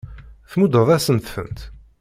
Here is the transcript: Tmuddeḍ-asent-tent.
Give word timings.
Tmuddeḍ-asent-tent. 0.51 1.59